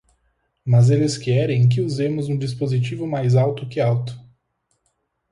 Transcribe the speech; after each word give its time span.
Mas 0.65 0.89
eles 0.89 1.15
querem 1.15 1.69
que 1.69 1.79
usemos 1.79 2.27
um 2.27 2.35
dispositivo 2.35 3.05
mais 3.05 3.35
alto 3.35 3.69
que 3.69 3.79
alto. 3.79 4.19